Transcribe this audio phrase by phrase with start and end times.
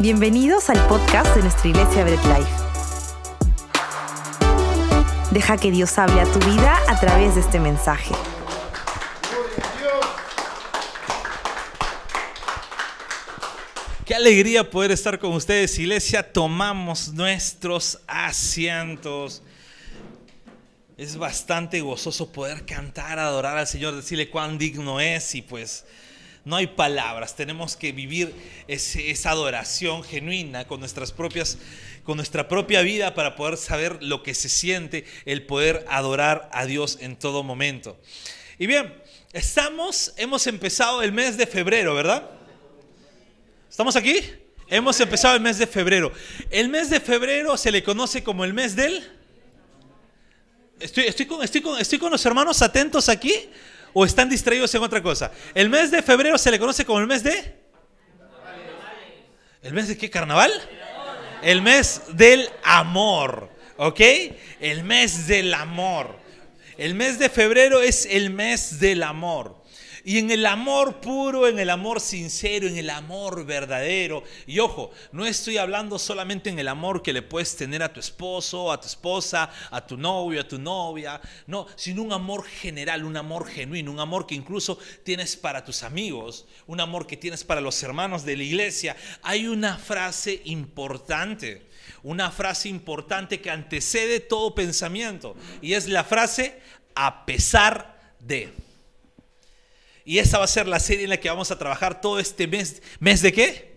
[0.00, 2.50] Bienvenidos al podcast de nuestra iglesia Bread Life.
[5.30, 8.14] Deja que Dios hable a tu vida a través de este mensaje.
[14.06, 16.32] Qué alegría poder estar con ustedes, iglesia.
[16.32, 19.42] Tomamos nuestros asientos.
[20.96, 25.84] Es bastante gozoso poder cantar, adorar al Señor, decirle cuán digno es y pues
[26.44, 28.34] no hay palabras, tenemos que vivir
[28.66, 31.58] esa adoración genuina con nuestras propias
[32.04, 36.66] con nuestra propia vida para poder saber lo que se siente el poder adorar a
[36.66, 38.00] Dios en todo momento.
[38.58, 38.94] Y bien,
[39.32, 42.28] estamos hemos empezado el mes de febrero, ¿verdad?
[43.70, 44.16] ¿Estamos aquí?
[44.68, 46.12] Hemos empezado el mes de febrero.
[46.50, 49.04] El mes de febrero se le conoce como el mes del
[50.80, 53.34] Estoy, con los hermanos atentos aquí
[53.92, 55.32] o están distraídos en otra cosa.
[55.54, 57.60] El mes de febrero se le conoce como el mes de...
[59.62, 60.08] ¿El mes de qué?
[60.08, 60.50] ¿Carnaval?
[61.42, 64.00] El mes del amor, ¿ok?
[64.60, 66.18] El mes del amor.
[66.78, 69.59] El mes de febrero es el mes del amor.
[70.10, 74.24] Y en el amor puro, en el amor sincero, en el amor verdadero.
[74.44, 78.00] Y ojo, no estoy hablando solamente en el amor que le puedes tener a tu
[78.00, 81.20] esposo, a tu esposa, a tu novio, a tu novia.
[81.46, 85.84] No, sino un amor general, un amor genuino, un amor que incluso tienes para tus
[85.84, 88.96] amigos, un amor que tienes para los hermanos de la iglesia.
[89.22, 91.68] Hay una frase importante.
[92.02, 95.36] Una frase importante que antecede todo pensamiento.
[95.62, 96.60] Y es la frase
[96.96, 98.69] a pesar de.
[100.10, 102.48] Y esa va a ser la serie en la que vamos a trabajar todo este
[102.48, 102.82] mes.
[102.98, 103.76] ¿Mes de qué?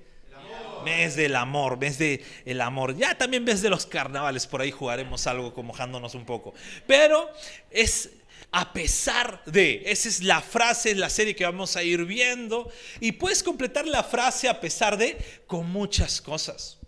[0.83, 2.97] Mes del amor, mes del el amor.
[2.97, 6.55] Ya también mes de los carnavales, por ahí jugaremos algo como mojándonos un poco.
[6.87, 7.29] Pero
[7.69, 8.09] es
[8.51, 12.67] a pesar de, esa es la frase, es la serie que vamos a ir viendo.
[12.99, 16.79] Y puedes completar la frase a pesar de con muchas cosas.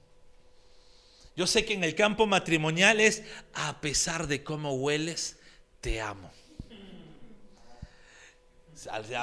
[1.36, 3.22] Yo sé que en el campo matrimonial es
[3.54, 5.38] a pesar de cómo hueles,
[5.82, 6.35] te amo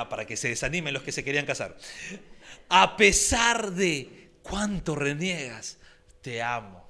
[0.09, 1.77] para que se desanimen los que se querían casar.
[2.69, 5.79] A pesar de cuánto reniegas,
[6.21, 6.83] te amo.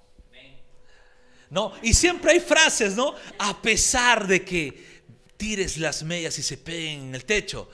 [1.51, 3.15] No, y siempre hay frases, ¿no?
[3.39, 5.03] A pesar de que
[5.37, 7.69] tires las medias y se peguen en el techo,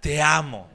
[0.00, 0.70] te amo.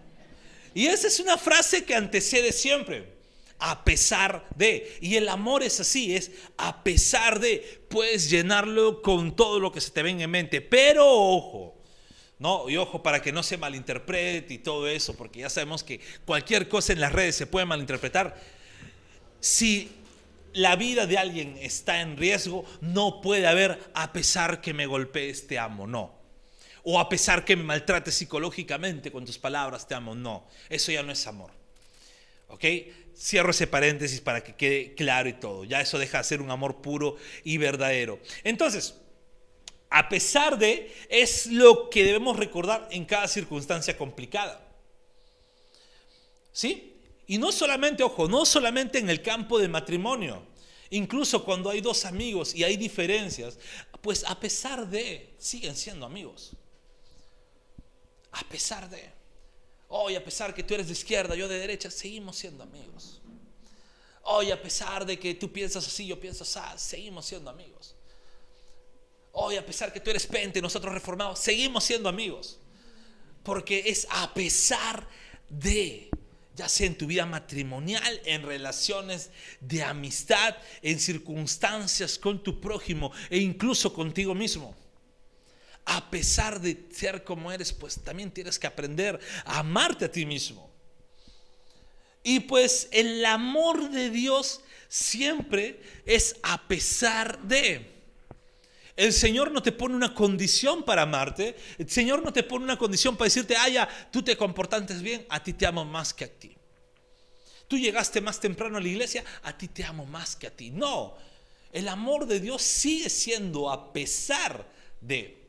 [0.73, 3.11] Y esa es una frase que antecede siempre.
[3.59, 4.97] A pesar de.
[5.01, 7.85] Y el amor es así, es a pesar de.
[7.89, 10.61] Puedes llenarlo con todo lo que se te venga en mente.
[10.61, 11.82] Pero ojo,
[12.39, 12.69] ¿no?
[12.69, 16.67] Y ojo, para que no se malinterprete y todo eso, porque ya sabemos que cualquier
[16.67, 18.35] cosa en las redes se puede malinterpretar.
[19.39, 19.91] Si
[20.53, 25.47] la vida de alguien está en riesgo, no puede haber a pesar que me golpees,
[25.47, 26.13] te amo, no.
[26.83, 30.47] O a pesar que me maltrates psicológicamente con tus palabras, te amo, no.
[30.69, 31.51] Eso ya no es amor.
[32.49, 32.65] ¿Ok?
[33.15, 35.63] Cierro ese paréntesis para que quede claro y todo.
[35.63, 38.19] Ya eso deja de ser un amor puro y verdadero.
[38.43, 38.95] Entonces,
[39.95, 44.59] a pesar de, es lo que debemos recordar en cada circunstancia complicada.
[46.51, 46.99] ¿Sí?
[47.27, 50.47] Y no solamente, ojo, no solamente en el campo de matrimonio,
[50.89, 53.59] incluso cuando hay dos amigos y hay diferencias,
[54.01, 56.53] pues a pesar de, siguen siendo amigos.
[58.31, 59.11] A pesar de,
[59.89, 63.21] hoy a pesar que tú eres de izquierda, yo de derecha, seguimos siendo amigos.
[64.23, 67.92] Hoy a pesar de que tú piensas así, yo pienso así, seguimos siendo amigos.
[69.35, 72.59] Hoy, a pesar que tú eres pente, nosotros reformados, seguimos siendo amigos.
[73.41, 75.07] Porque es a pesar
[75.49, 76.11] de,
[76.55, 83.11] ya sea en tu vida matrimonial, en relaciones de amistad, en circunstancias con tu prójimo
[83.31, 84.75] e incluso contigo mismo.
[85.85, 90.27] A pesar de ser como eres, pues también tienes que aprender a amarte a ti
[90.27, 90.71] mismo.
[92.21, 97.92] Y pues el amor de Dios siempre es a pesar de.
[98.95, 101.55] El Señor no te pone una condición para amarte.
[101.77, 105.25] El Señor no te pone una condición para decirte, ah, ya, tú te comportaste bien,
[105.29, 106.55] a ti te amo más que a ti.
[107.67, 110.69] Tú llegaste más temprano a la iglesia, a ti te amo más que a ti.
[110.69, 111.15] No,
[111.71, 114.69] el amor de Dios sigue siendo a pesar
[115.01, 115.41] de.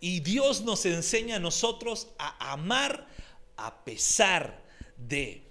[0.00, 3.06] Y Dios nos enseña a nosotros a amar
[3.56, 4.60] a pesar
[4.96, 5.42] de.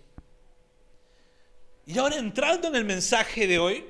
[1.86, 3.86] Y ahora entrando en el mensaje de hoy,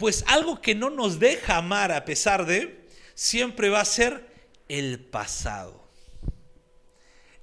[0.00, 4.32] pues algo que no nos deja amar a pesar de, siempre va a ser
[4.66, 5.86] el pasado.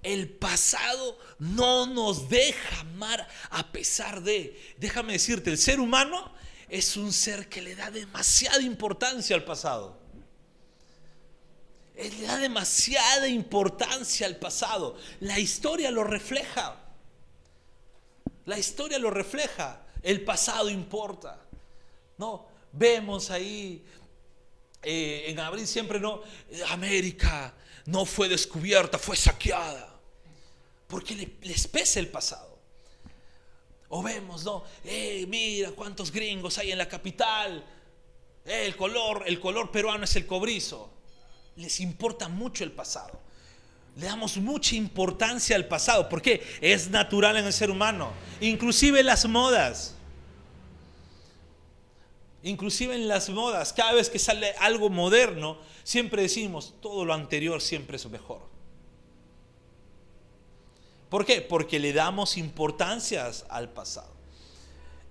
[0.02, 4.60] El pasado no nos deja amar a pesar de.
[4.78, 6.34] Déjame decirte, el ser humano
[6.68, 10.00] es un ser que le da demasiada importancia al pasado.
[11.96, 14.98] Él le da demasiada importancia al pasado.
[15.20, 16.76] La historia lo refleja.
[18.46, 19.86] La historia lo refleja.
[20.02, 21.47] El pasado importa.
[22.18, 23.84] No, vemos ahí
[24.90, 26.22] eh, en abril siempre no,
[26.70, 27.54] América
[27.86, 29.94] no fue descubierta, fue saqueada.
[30.88, 32.58] Porque les pesa el pasado.
[33.90, 34.64] O vemos, ¿no?
[34.84, 37.66] Eh, mira cuántos gringos hay en la capital.
[38.46, 40.94] El color, el color peruano es el cobrizo.
[41.58, 43.20] Les importa mucho el pasado.
[43.98, 46.08] Le damos mucha importancia al pasado.
[46.08, 48.14] porque Es natural en el ser humano.
[48.40, 49.97] Inclusive las modas.
[52.44, 53.74] Inclusive en las modas.
[53.74, 58.42] Cada vez que sale algo moderno, siempre decimos, todo lo anterior siempre es mejor.
[61.10, 61.42] ¿Por qué?
[61.42, 64.18] Porque le damos importancias al pasado.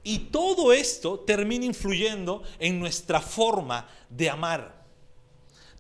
[0.03, 4.85] Y todo esto termina influyendo en nuestra forma de amar.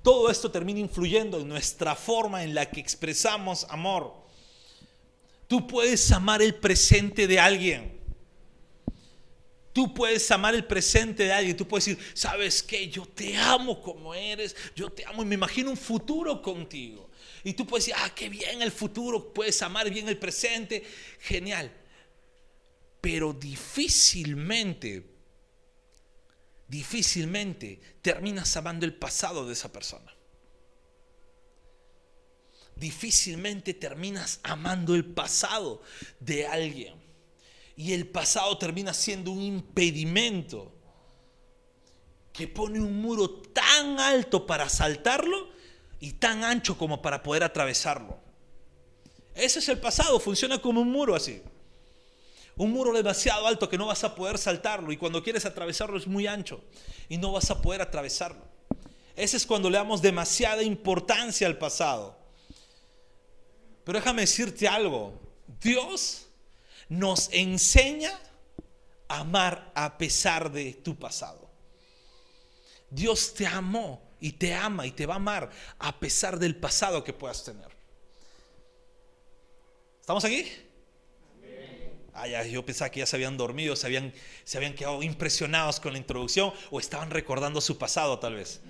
[0.03, 4.15] Todo esto termina influyendo en nuestra forma en la que expresamos amor.
[5.47, 7.96] Tú puedes amar el presente de alguien.
[9.77, 11.55] Tú puedes amar el presente de alguien.
[11.55, 12.89] Tú puedes decir, ¿sabes qué?
[12.89, 14.57] Yo te amo como eres.
[14.75, 17.11] Yo te amo y me imagino un futuro contigo.
[17.45, 19.35] Y tú puedes decir, ah, qué bien el futuro.
[19.35, 20.83] Puedes amar bien el presente.
[21.21, 21.71] Genial.
[23.03, 25.05] Pero difícilmente,
[26.67, 30.11] difícilmente terminas amando el pasado de esa persona.
[32.77, 35.83] Difícilmente terminas amando el pasado
[36.19, 37.06] de alguien
[37.77, 40.73] y el pasado termina siendo un impedimento
[42.33, 45.49] que pone un muro tan alto para saltarlo
[46.01, 48.19] y tan ancho como para poder atravesarlo.
[49.35, 51.43] Ese es el pasado, funciona como un muro así.
[52.57, 56.07] Un muro demasiado alto que no vas a poder saltarlo y cuando quieres atravesarlo es
[56.07, 56.63] muy ancho
[57.11, 58.43] y no vas a poder atravesarlo.
[59.15, 62.19] Ese es cuando le damos demasiada importancia al pasado.
[63.85, 65.21] Pero déjame decirte algo,
[65.61, 66.26] Dios
[66.89, 68.13] nos enseña
[69.09, 71.49] a amar a pesar de tu pasado.
[72.91, 77.05] Dios te amó y te ama y te va a amar a pesar del pasado
[77.05, 77.69] que puedas tener.
[80.01, 80.47] ¿Estamos aquí?
[82.15, 85.93] Ah, yo pensaba que ya se habían dormido, se habían, se habían quedado impresionados con
[85.93, 88.61] la introducción o estaban recordando su pasado tal vez.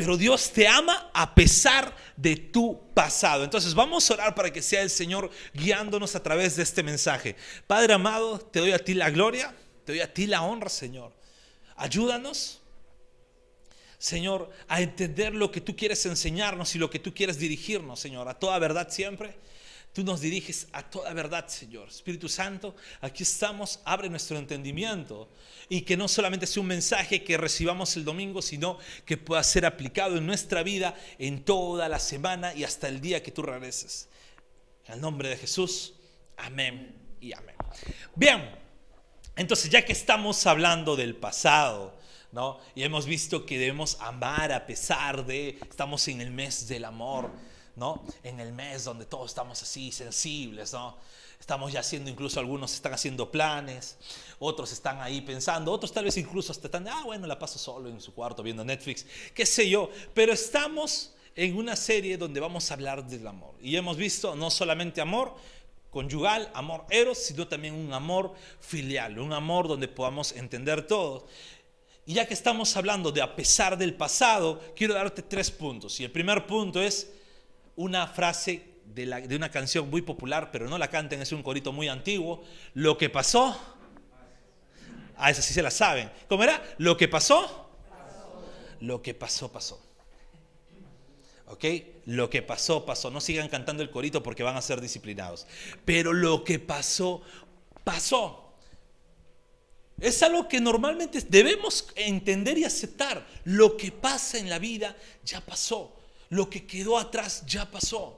[0.00, 3.44] Pero Dios te ama a pesar de tu pasado.
[3.44, 7.36] Entonces vamos a orar para que sea el Señor guiándonos a través de este mensaje.
[7.66, 9.54] Padre amado, te doy a ti la gloria,
[9.84, 11.12] te doy a ti la honra, Señor.
[11.76, 12.62] Ayúdanos,
[13.98, 18.26] Señor, a entender lo que tú quieres enseñarnos y lo que tú quieres dirigirnos, Señor,
[18.26, 19.36] a toda verdad siempre.
[19.92, 21.88] Tú nos diriges a toda verdad, Señor.
[21.88, 25.28] Espíritu Santo, aquí estamos, abre nuestro entendimiento
[25.68, 29.66] y que no solamente sea un mensaje que recibamos el domingo, sino que pueda ser
[29.66, 34.08] aplicado en nuestra vida en toda la semana y hasta el día que tú regreses.
[34.86, 35.94] En el nombre de Jesús,
[36.36, 37.56] amén y amén.
[38.14, 38.48] Bien,
[39.34, 41.98] entonces ya que estamos hablando del pasado,
[42.30, 42.60] ¿no?
[42.76, 47.49] Y hemos visto que debemos amar a pesar de, estamos en el mes del amor
[47.80, 48.04] ¿no?
[48.22, 50.96] En el mes donde todos estamos así sensibles, ¿no?
[51.40, 53.96] Estamos ya haciendo, incluso algunos están haciendo planes,
[54.38, 57.88] otros están ahí pensando, otros tal vez incluso hasta están, ah, bueno, la paso solo
[57.88, 62.70] en su cuarto viendo Netflix, qué sé yo, pero estamos en una serie donde vamos
[62.70, 63.54] a hablar del amor.
[63.62, 65.34] Y hemos visto no solamente amor
[65.90, 71.26] conyugal, amor eros, sino también un amor filial, un amor donde podamos entender todo.
[72.04, 75.98] Y ya que estamos hablando de a pesar del pasado, quiero darte tres puntos.
[76.00, 77.10] Y el primer punto es,
[77.76, 81.88] una frase de, una canción muy popular, pero no la canten, es un corito muy
[81.88, 82.42] antiguo.
[82.74, 83.48] Lo que pasó,
[85.16, 86.10] a ah, esa sí se la saben.
[86.28, 86.62] ¿Cómo era?
[86.78, 87.70] Lo que pasó,
[88.80, 89.80] lo que pasó, pasó.
[91.46, 91.64] ¿Ok?
[92.06, 93.10] Lo que pasó, pasó.
[93.10, 95.46] No sigan cantando el corito porque van a ser disciplinados.
[95.84, 97.22] Pero lo que pasó,
[97.82, 98.54] pasó.
[100.00, 103.26] Es algo que normalmente debemos entender y aceptar.
[103.44, 105.99] Lo que pasa en la vida ya pasó
[106.30, 108.16] lo que quedó atrás ya pasó.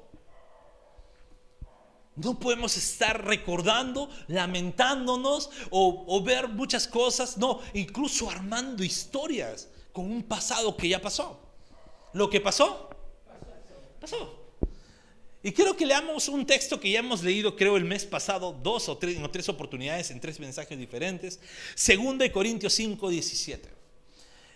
[2.15, 10.23] No podemos estar recordando, lamentándonos o, ver muchas cosas, no, incluso armando historias con un
[10.23, 11.41] pasado que ya pasó.
[12.13, 12.91] Lo que pasó,
[13.99, 14.39] pasó.
[15.43, 18.91] Y quiero que leamos un texto que ya hemos leído, creo, el mes pasado, dos
[18.91, 21.41] o tres, en tres oportunidades, en tres mensajes diferentes.
[21.75, 23.69] Segunda de Corintios 5, 17.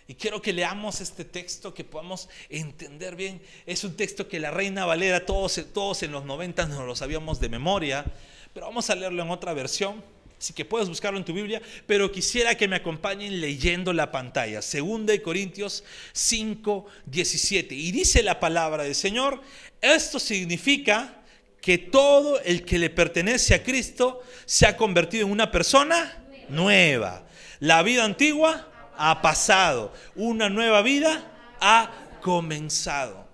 [0.07, 3.41] Y quiero que leamos este texto, que podamos entender bien.
[3.65, 7.41] Es un texto que la Reina Valera, todos, todos en los 90 nos lo sabíamos
[7.41, 8.05] de memoria,
[8.53, 10.01] pero vamos a leerlo en otra versión.
[10.39, 14.61] Así que puedes buscarlo en tu Biblia, pero quisiera que me acompañen leyendo la pantalla.
[14.61, 15.83] Segunda de Corintios
[16.13, 17.73] 5, 17.
[17.75, 19.41] Y dice la palabra del Señor,
[19.81, 21.21] esto significa
[21.59, 27.27] que todo el que le pertenece a Cristo se ha convertido en una persona nueva.
[27.59, 33.27] La vida antigua ha pasado, una nueva vida ha comenzado.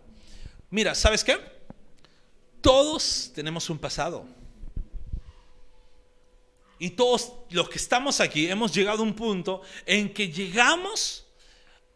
[0.69, 1.37] Mira, ¿sabes qué?
[2.61, 4.25] Todos tenemos un pasado.
[6.79, 11.25] Y todos los que estamos aquí hemos llegado a un punto en que llegamos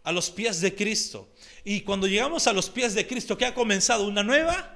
[0.03, 1.27] a los pies de Cristo.
[1.65, 4.07] Y cuando llegamos a los pies de Cristo, ¿qué ha comenzado?
[4.07, 4.75] ¿Una nueva?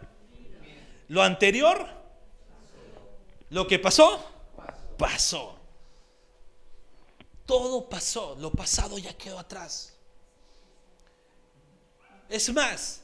[1.08, 1.88] ¿Lo anterior?
[3.50, 4.22] ¿Lo que pasó?
[4.98, 5.61] Pasó.
[7.52, 8.38] Todo pasó.
[8.40, 9.94] Lo pasado ya quedó atrás.
[12.30, 13.02] Es más,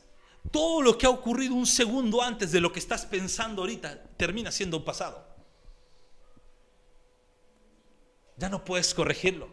[0.51, 4.49] todo lo que ha ocurrido un segundo antes de lo que estás pensando ahorita termina
[4.49, 5.21] siendo pasado.
[8.37, 9.49] Ya no puedes corregirlo.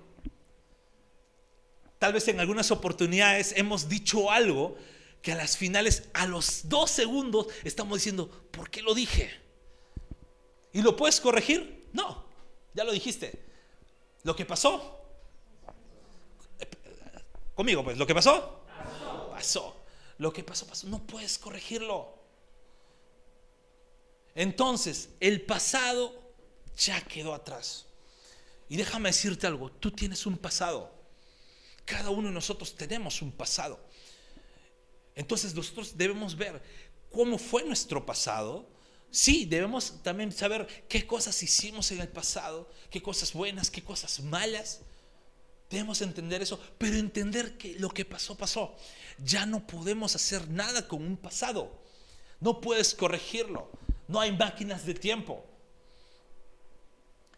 [1.99, 4.77] Tal vez en algunas oportunidades hemos dicho algo
[5.23, 9.33] que a las finales, a los dos segundos, estamos diciendo, ¿por qué lo dije?
[10.73, 11.89] ¿Y lo puedes corregir?
[11.93, 12.27] No,
[12.75, 13.54] ya lo dijiste.
[14.25, 15.01] Lo que pasó.
[17.55, 18.65] Conmigo, pues, lo que pasó.
[18.67, 19.31] Pasó.
[19.31, 19.85] pasó.
[20.19, 20.89] Lo que pasó, pasó.
[20.89, 22.19] No puedes corregirlo.
[24.35, 26.13] Entonces, el pasado
[26.77, 27.87] ya quedó atrás.
[28.69, 30.91] Y déjame decirte algo, tú tienes un pasado.
[31.85, 33.79] Cada uno de nosotros tenemos un pasado.
[35.15, 36.61] Entonces nosotros debemos ver
[37.11, 38.67] cómo fue nuestro pasado.
[39.15, 44.19] Sí, debemos también saber qué cosas hicimos en el pasado, qué cosas buenas, qué cosas
[44.19, 44.81] malas.
[45.71, 48.77] Debemos entender eso, pero entender que lo que pasó, pasó.
[49.25, 51.81] Ya no podemos hacer nada con un pasado.
[52.41, 53.71] No puedes corregirlo.
[54.09, 55.47] No hay máquinas de tiempo.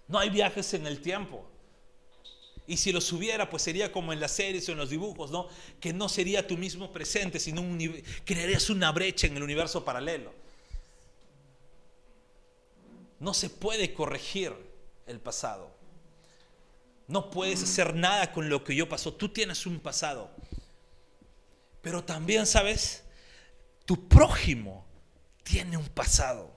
[0.08, 1.46] No hay viajes en el tiempo.
[2.66, 5.46] Y si los hubiera, pues sería como en las series o en los dibujos, ¿no?
[5.78, 7.62] Que no sería tu mismo presente, sino
[8.24, 10.45] crearías una brecha en el universo paralelo.
[13.18, 14.52] No se puede corregir
[15.06, 15.74] el pasado.
[17.08, 19.14] No puedes hacer nada con lo que yo pasó.
[19.14, 20.30] Tú tienes un pasado.
[21.82, 23.04] Pero también, ¿sabes?
[23.84, 24.84] Tu prójimo
[25.44, 26.52] tiene un pasado.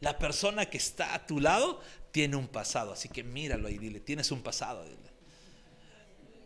[0.00, 4.00] La persona que está a tu lado tiene un pasado, así que míralo y dile,
[4.00, 4.84] tienes un pasado.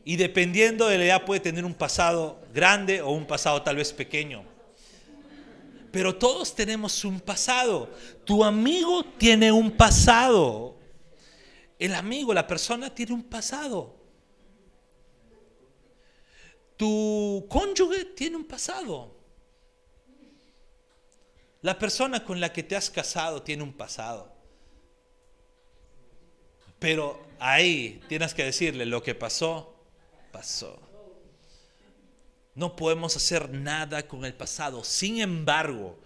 [0.05, 3.93] Y dependiendo de la edad puede tener un pasado grande o un pasado tal vez
[3.93, 4.45] pequeño.
[5.91, 7.91] Pero todos tenemos un pasado.
[8.25, 10.77] Tu amigo tiene un pasado.
[11.79, 13.97] El amigo, la persona tiene un pasado.
[16.77, 19.17] Tu cónyuge tiene un pasado.
[21.63, 24.33] La persona con la que te has casado tiene un pasado.
[26.79, 29.75] Pero ahí tienes que decirle, lo que pasó,
[30.31, 30.88] pasó.
[32.59, 34.83] No podemos hacer nada con el pasado.
[34.83, 35.97] Sin embargo,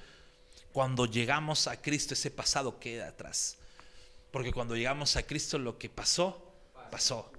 [0.70, 3.56] cuando llegamos a Cristo, ese pasado queda atrás.
[4.30, 6.52] Porque cuando llegamos a Cristo, lo que pasó,
[6.90, 7.32] pasó.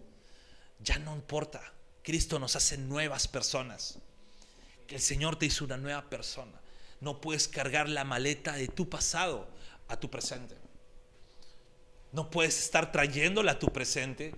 [0.79, 1.61] Ya no importa.
[2.01, 3.99] Cristo nos hace nuevas personas.
[4.87, 6.59] Que el Señor te hizo una nueva persona.
[6.99, 9.47] No puedes cargar la maleta de tu pasado
[9.89, 10.57] a tu presente.
[12.13, 14.33] No puedes estar trayéndola a tu presente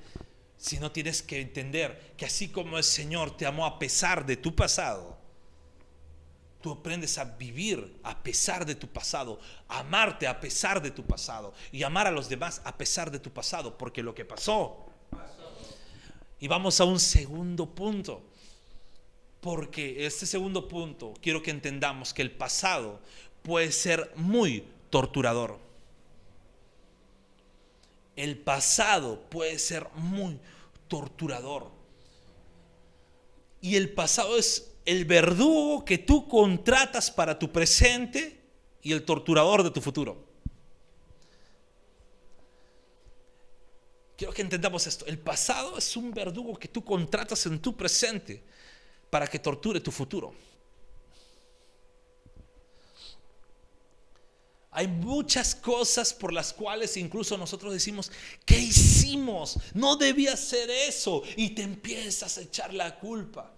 [0.57, 4.37] si no tienes que entender que así como el Señor te amó a pesar de
[4.37, 5.17] tu pasado,
[6.61, 11.53] tú aprendes a vivir a pesar de tu pasado, amarte a pesar de tu pasado
[11.71, 14.87] y amar a los demás a pesar de tu pasado, porque lo que pasó.
[16.39, 18.23] Y vamos a un segundo punto.
[19.41, 22.99] Porque este segundo punto quiero que entendamos que el pasado
[23.43, 25.59] puede ser muy torturador.
[28.15, 30.39] El pasado puede ser muy
[30.87, 31.69] torturador.
[33.61, 38.39] Y el pasado es el verdugo que tú contratas para tu presente
[38.81, 40.23] y el torturador de tu futuro.
[44.17, 45.05] Quiero que entendamos esto.
[45.07, 48.43] El pasado es un verdugo que tú contratas en tu presente
[49.09, 50.33] para que torture tu futuro.
[54.77, 58.11] Hay muchas cosas por las cuales incluso nosotros decimos,
[58.45, 59.57] ¿qué hicimos?
[59.73, 61.23] No debía ser eso.
[61.37, 63.53] Y te empiezas a echar la culpa.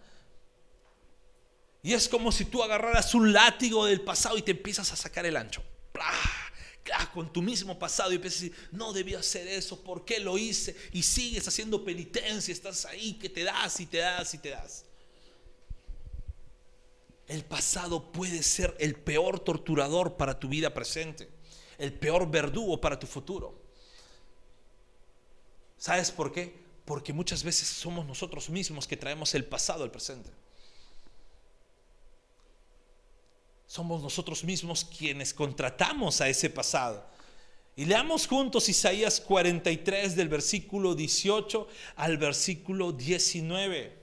[1.82, 5.26] Y es como si tú agarraras un látigo del pasado y te empiezas a sacar
[5.26, 5.64] el ancho.
[7.14, 10.38] Con tu mismo pasado y empiezas a decir, no debía hacer eso, ¿por qué lo
[10.38, 10.76] hice?
[10.94, 14.87] Y sigues haciendo penitencia, estás ahí que te das y te das y te das.
[17.28, 21.30] El pasado puede ser el peor torturador para tu vida presente,
[21.78, 23.62] el peor verdugo para tu futuro.
[25.78, 26.56] ¿Sabes por qué?
[26.86, 30.32] Porque muchas veces somos nosotros mismos que traemos el pasado al presente.
[33.68, 37.06] Somos nosotros mismos quienes contratamos a ese pasado.
[37.76, 41.68] Y leamos juntos Isaías 43 del versículo 18
[41.98, 43.97] al versículo 19.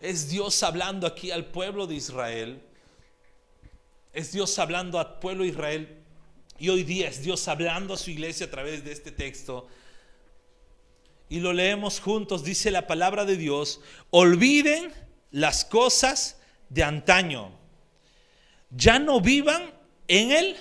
[0.00, 2.62] Es Dios hablando aquí al pueblo de Israel.
[4.14, 5.96] Es Dios hablando al pueblo de Israel.
[6.58, 9.68] Y hoy día es Dios hablando a su iglesia a través de este texto.
[11.28, 12.42] Y lo leemos juntos.
[12.42, 13.80] Dice la palabra de Dios.
[14.08, 14.92] Olviden
[15.30, 16.38] las cosas
[16.70, 17.52] de antaño.
[18.70, 19.70] Ya no vivan
[20.08, 20.56] en el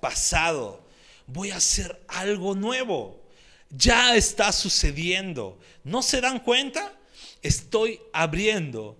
[0.00, 0.86] pasado.
[1.26, 3.22] Voy a hacer algo nuevo.
[3.70, 5.58] Ya está sucediendo.
[5.82, 6.97] ¿No se dan cuenta?
[7.42, 8.96] Estoy abriendo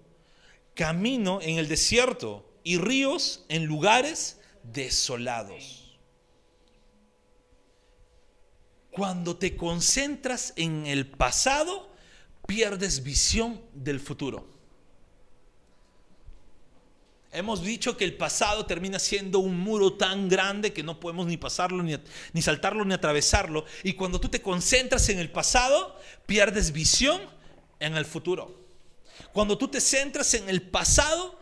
[0.74, 5.98] camino en el desierto y ríos en lugares desolados.
[8.90, 11.90] Cuando te concentras en el pasado,
[12.46, 14.58] pierdes visión del futuro.
[17.30, 21.36] Hemos dicho que el pasado termina siendo un muro tan grande que no podemos ni
[21.36, 21.94] pasarlo, ni,
[22.32, 23.66] ni, saltarlo, ni atravesarlo.
[23.82, 27.20] Y cuando tú te concentras en el pasado, pierdes visión
[27.80, 28.54] en el futuro.
[29.32, 31.38] Cuando tú te centras en el pasado,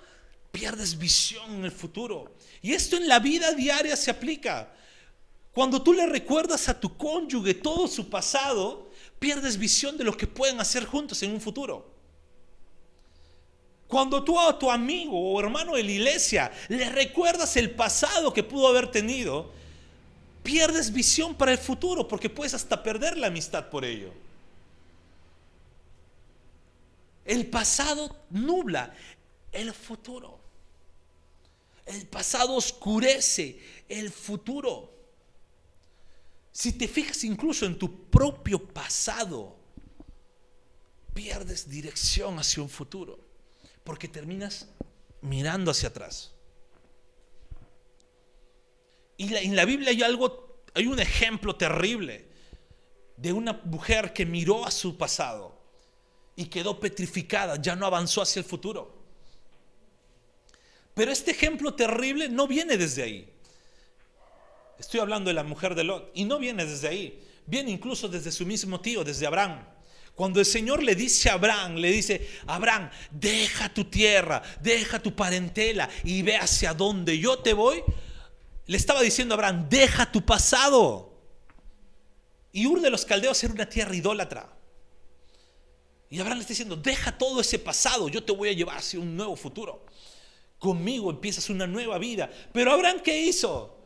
[0.50, 2.34] pierdes visión en el futuro.
[2.62, 4.72] Y esto en la vida diaria se aplica.
[5.52, 10.26] Cuando tú le recuerdas a tu cónyuge todo su pasado, pierdes visión de lo que
[10.26, 11.94] pueden hacer juntos en un futuro.
[13.88, 18.42] Cuando tú a tu amigo o hermano de la iglesia le recuerdas el pasado que
[18.42, 19.52] pudo haber tenido,
[20.42, 24.25] pierdes visión para el futuro porque puedes hasta perder la amistad por ello.
[27.26, 28.94] El pasado nubla
[29.50, 30.40] el futuro.
[31.84, 34.92] El pasado oscurece el futuro.
[36.52, 39.56] Si te fijas incluso en tu propio pasado,
[41.12, 43.18] pierdes dirección hacia un futuro
[43.82, 44.68] porque terminas
[45.20, 46.32] mirando hacia atrás.
[49.16, 52.28] Y en la Biblia hay algo, hay un ejemplo terrible
[53.16, 55.55] de una mujer que miró a su pasado
[56.36, 58.94] y quedó petrificada, ya no avanzó hacia el futuro.
[60.94, 63.32] Pero este ejemplo terrible no viene desde ahí.
[64.78, 68.30] Estoy hablando de la mujer de Lot y no viene desde ahí, viene incluso desde
[68.30, 69.64] su mismo tío, desde Abraham.
[70.14, 75.14] Cuando el Señor le dice a Abraham, le dice, Abraham, deja tu tierra, deja tu
[75.14, 77.82] parentela y ve hacia dónde yo te voy,
[78.66, 81.14] le estaba diciendo a Abraham, deja tu pasado.
[82.52, 84.55] Y Ur de los Caldeos era una tierra idólatra.
[86.10, 89.00] Y Abraham le está diciendo, deja todo ese pasado, yo te voy a llevar hacia
[89.00, 89.84] un nuevo futuro.
[90.58, 92.30] Conmigo empiezas una nueva vida.
[92.52, 93.76] Pero Abraham, ¿qué hizo?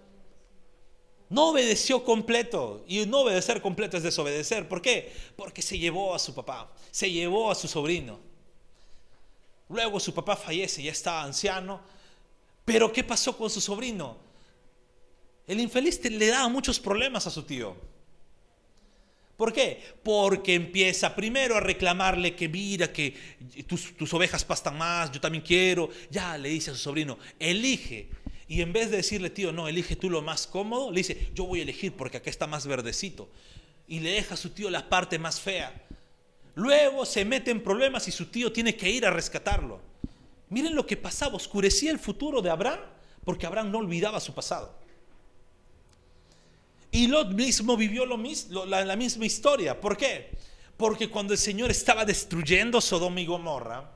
[1.29, 2.85] No obedeció completo.
[2.87, 4.69] Y no obedecer completo es desobedecer.
[4.69, 5.13] ¿Por qué?
[5.37, 8.19] Porque se llevó a su papá, se llevó a su sobrino.
[9.69, 11.81] Luego su papá fallece, ya estaba anciano.
[12.65, 14.17] Pero ¿qué pasó con su sobrino?
[15.47, 17.77] El infeliz le daba muchos problemas a su tío.
[19.41, 19.83] ¿Por qué?
[20.03, 23.15] Porque empieza primero a reclamarle que mira, que
[23.67, 25.89] tus, tus, ovejas pastan más, yo también quiero.
[26.11, 28.11] Ya le dice a su sobrino, elige
[28.49, 31.47] y en vez de decirle, tío, no, elige tú lo más cómodo, le dice, yo
[31.47, 33.31] voy a elegir porque acá está más verdecito.
[33.89, 35.73] Y le deja a su tío la parte más fea.
[36.55, 39.81] Luego se mete en problemas y su tío tiene que ir a rescatarlo.
[40.51, 42.81] Miren lo que pasaba, oscurecía el futuro de Abraham
[43.25, 44.80] porque Abraham no olvidaba su pasado.
[46.93, 49.81] Y Lot mismo vivió lo mismo, la, la misma historia.
[49.81, 50.31] ¿Por qué?
[50.77, 53.93] Porque cuando el Señor estaba destruyendo Sodoma y Gomorra,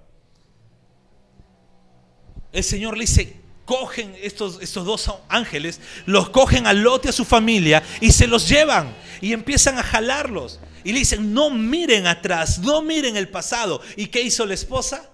[2.53, 7.13] el Señor le dice, cogen estos, estos dos ángeles, los cogen a Lot y a
[7.13, 10.61] su familia y se los llevan y empiezan a jalarlos.
[10.85, 13.81] Y le dicen, no miren atrás, no miren el pasado.
[13.97, 15.11] ¿Y qué hizo la esposa?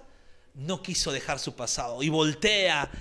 [0.53, 2.91] No quiso dejar su pasado y voltea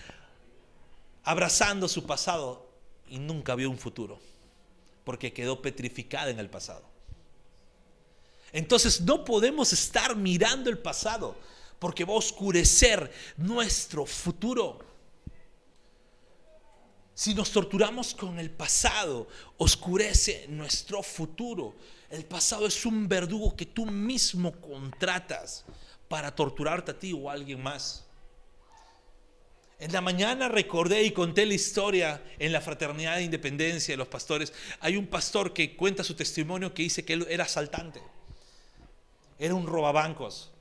[1.24, 2.70] abrazando su pasado
[3.08, 4.20] y nunca vio un futuro
[5.04, 6.88] porque quedó petrificada en el pasado.
[8.52, 11.36] Entonces no podemos estar mirando el pasado
[11.78, 14.78] porque va a oscurecer nuestro futuro.
[17.14, 21.74] Si nos torturamos con el pasado, oscurece nuestro futuro.
[22.08, 25.64] El pasado es un verdugo que tú mismo contratas
[26.08, 28.04] para torturarte a ti o a alguien más.
[29.80, 34.08] En la mañana recordé y conté la historia en la fraternidad de independencia de los
[34.08, 34.52] pastores.
[34.80, 38.02] Hay un pastor que cuenta su testimonio que dice que él era asaltante.
[39.38, 40.52] Era un robabancos.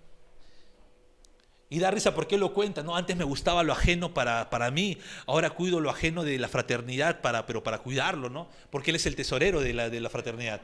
[1.69, 2.95] Y da risa porque lo cuenta, ¿no?
[2.95, 7.19] Antes me gustaba lo ajeno para, para mí, ahora cuido lo ajeno de la fraternidad,
[7.19, 8.49] para, pero para cuidarlo, ¿no?
[8.71, 10.61] Porque él es el tesorero de la, de la fraternidad.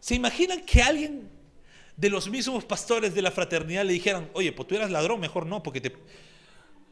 [0.00, 1.33] ¿Se imaginan que alguien
[1.96, 5.46] de los mismos pastores de la fraternidad le dijeran, oye, pues tú eras ladrón, mejor
[5.46, 5.96] no, porque te...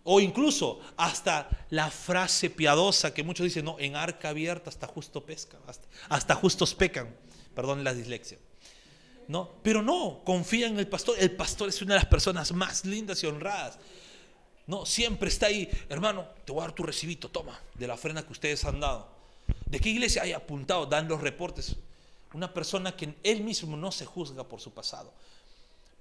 [0.04, 5.24] O incluso hasta la frase piadosa que muchos dicen, no, en arca abierta hasta justo
[5.24, 7.14] pesca, hasta, hasta justos pecan,
[7.54, 8.38] perdón la dislexia.
[9.28, 11.16] No, pero no, confía en el pastor.
[11.20, 13.78] El pastor es una de las personas más lindas y honradas.
[14.66, 18.24] No, siempre está ahí, hermano, te voy a dar tu recibito, toma, de la ofrenda
[18.24, 19.08] que ustedes han dado.
[19.66, 20.86] ¿De qué iglesia hay apuntado?
[20.86, 21.76] Dan los reportes.
[22.34, 25.12] Una persona que él mismo no se juzga por su pasado.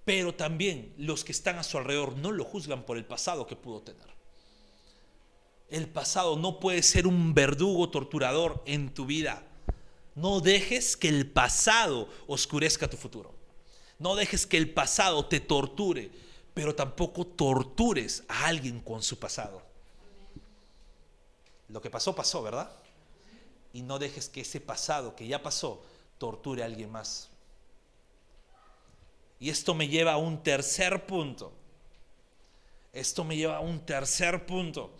[0.05, 3.55] Pero también los que están a su alrededor no lo juzgan por el pasado que
[3.55, 4.07] pudo tener.
[5.69, 9.43] El pasado no puede ser un verdugo torturador en tu vida.
[10.15, 13.33] No dejes que el pasado oscurezca tu futuro.
[13.99, 16.11] No dejes que el pasado te torture
[16.53, 19.61] pero tampoco tortures a alguien con su pasado.
[21.69, 22.69] Lo que pasó, pasó, ¿verdad?
[23.73, 25.81] Y no dejes que ese pasado que ya pasó
[26.21, 27.31] torture a alguien más.
[29.39, 31.51] Y esto me lleva a un tercer punto.
[32.93, 34.95] Esto me lleva a un tercer punto.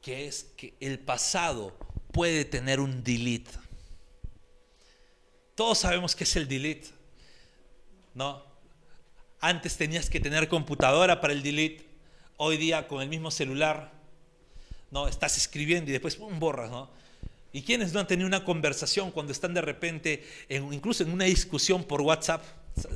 [0.00, 1.76] Que es que el pasado
[2.12, 3.50] puede tener un delete.
[5.54, 6.88] Todos sabemos qué es el delete.
[8.14, 8.42] ¿No?
[9.38, 11.86] Antes tenías que tener computadora para el delete.
[12.38, 13.92] Hoy día con el mismo celular,
[14.90, 16.40] no, estás escribiendo y después ¡pum!
[16.40, 17.01] borras, ¿no?
[17.52, 21.84] ¿Y quiénes no han tenido una conversación cuando están de repente, incluso en una discusión
[21.84, 22.42] por WhatsApp,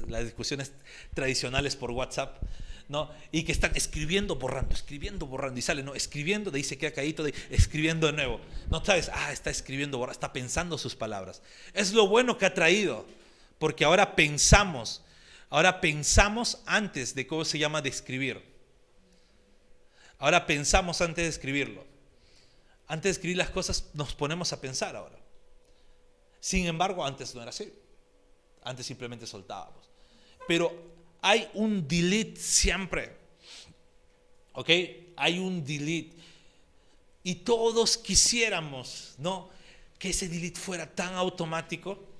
[0.09, 0.73] las discusiones
[1.13, 2.43] tradicionales por WhatsApp,
[2.89, 3.11] ¿no?
[3.33, 5.95] Y que están escribiendo, borrando, escribiendo, borrando, y sale, ¿no?
[5.95, 8.41] Escribiendo, de ahí se queda caído, de, escribiendo de nuevo.
[8.71, 11.43] No sabes, ah, está escribiendo, borrando, está pensando sus palabras.
[11.75, 13.07] Es lo bueno que ha traído,
[13.59, 15.03] porque ahora pensamos
[15.49, 18.43] Ahora pensamos antes de cómo se llama de escribir.
[20.19, 21.85] Ahora pensamos antes de escribirlo.
[22.89, 25.19] Antes de escribir las cosas nos ponemos a pensar ahora.
[26.41, 27.73] Sin embargo, antes no era así.
[28.63, 29.91] Antes simplemente soltábamos.
[30.47, 30.73] Pero
[31.23, 33.17] hay un delete siempre.
[34.53, 34.71] ¿Ok?
[35.17, 36.17] Hay un delete.
[37.23, 39.51] Y todos quisiéramos, ¿no?
[39.99, 42.17] Que ese delete fuera tan automático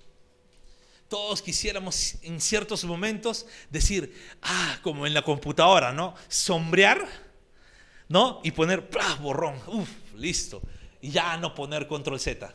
[1.09, 6.15] todos quisiéramos en ciertos momentos decir, ah, como en la computadora, ¿no?
[6.29, 7.07] Sombrear,
[8.09, 8.41] ¿no?
[8.43, 9.15] Y poner, ¡plah!
[9.17, 10.63] borrón, uff, listo.
[11.01, 12.53] Y ya no poner control Z.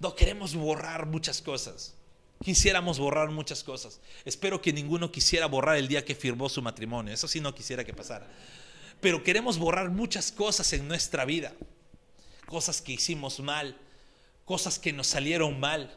[0.00, 1.94] No queremos borrar muchas cosas.
[2.44, 4.00] Quisiéramos borrar muchas cosas.
[4.24, 7.14] Espero que ninguno quisiera borrar el día que firmó su matrimonio.
[7.14, 8.26] Eso sí no quisiera que pasara.
[9.00, 11.54] Pero queremos borrar muchas cosas en nuestra vida.
[12.46, 13.76] Cosas que hicimos mal.
[14.44, 15.96] Cosas que nos salieron mal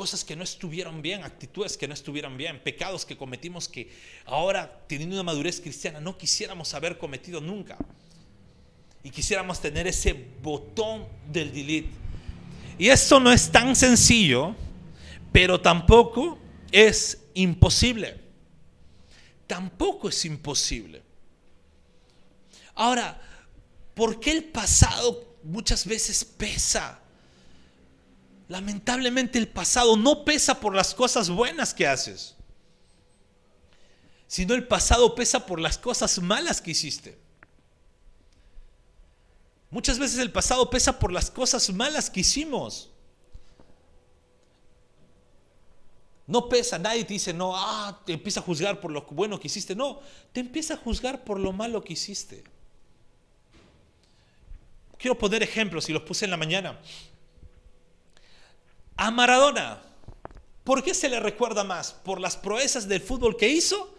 [0.00, 3.92] cosas que no estuvieron bien, actitudes que no estuvieron bien, pecados que cometimos que
[4.24, 7.76] ahora, teniendo una madurez cristiana, no quisiéramos haber cometido nunca.
[9.02, 11.90] Y quisiéramos tener ese botón del delete.
[12.78, 14.54] Y esto no es tan sencillo,
[15.32, 16.38] pero tampoco
[16.72, 18.20] es imposible.
[19.46, 21.02] Tampoco es imposible.
[22.74, 23.20] Ahora,
[23.94, 27.00] ¿por qué el pasado muchas veces pesa?
[28.48, 32.34] Lamentablemente el pasado no pesa por las cosas buenas que haces,
[34.26, 37.18] sino el pasado pesa por las cosas malas que hiciste.
[39.70, 42.90] Muchas veces el pasado pesa por las cosas malas que hicimos.
[46.26, 49.46] No pesa, nadie te dice, no, ah, te empieza a juzgar por lo bueno que
[49.46, 49.74] hiciste.
[49.74, 50.00] No,
[50.32, 52.44] te empieza a juzgar por lo malo que hiciste.
[54.98, 56.78] Quiero poner ejemplos y los puse en la mañana.
[58.96, 59.82] A Maradona,
[60.62, 61.92] ¿por qué se le recuerda más?
[61.92, 63.96] ¿Por las proezas del fútbol que hizo?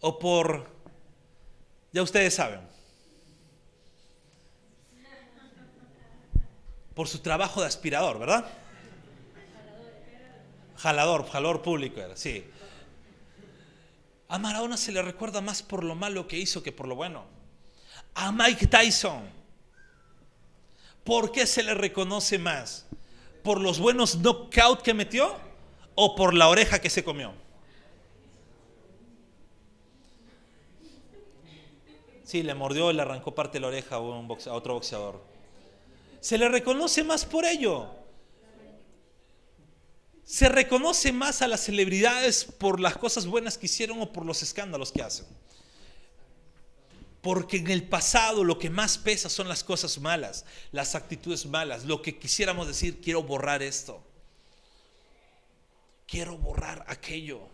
[0.00, 0.68] ¿O por...
[1.92, 2.75] ya ustedes saben?
[6.96, 8.44] Por su trabajo de aspirador, ¿verdad?
[10.78, 12.44] Jalador, jalador público era, sí.
[14.26, 17.24] A Maradona se le recuerda más por lo malo que hizo que por lo bueno.
[18.14, 19.30] A Mike Tyson,
[21.04, 22.86] ¿por qué se le reconoce más?
[23.46, 25.36] por los buenos knockout que metió
[25.94, 27.32] o por la oreja que se comió?
[32.24, 35.22] Sí, le mordió y le arrancó parte de la oreja a, un a otro boxeador.
[36.20, 37.90] Se le reconoce más por ello.
[40.24, 44.42] Se reconoce más a las celebridades por las cosas buenas que hicieron o por los
[44.42, 45.26] escándalos que hacen.
[47.22, 51.84] Porque en el pasado lo que más pesa son las cosas malas, las actitudes malas,
[51.84, 54.02] lo que quisiéramos decir, quiero borrar esto.
[56.08, 57.48] Quiero borrar aquello.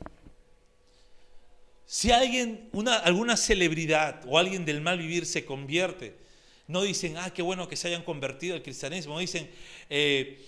[1.85, 6.22] Si alguien, una, alguna celebridad o alguien del mal vivir se convierte,
[6.66, 9.51] no dicen, ah, qué bueno que se hayan convertido al cristianismo, dicen,
[9.90, 10.46] eh,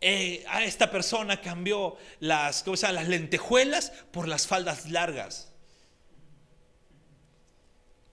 [0.00, 3.00] eh, a esta persona cambió las, ¿cómo se llama?
[3.00, 5.50] las lentejuelas por las faldas largas.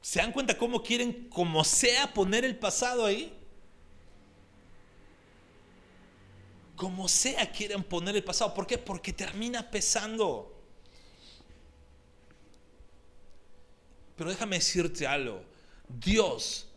[0.01, 3.37] ¿Se dan cuenta cómo quieren, como sea, poner el pasado ahí?
[6.75, 8.53] Como sea, quieren poner el pasado.
[8.53, 8.79] ¿Por qué?
[8.79, 10.59] Porque termina pesando.
[14.15, 15.43] Pero déjame decirte algo.
[15.87, 16.70] Dios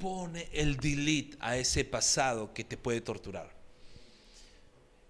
[0.00, 3.54] pone el delete a ese pasado que te puede torturar.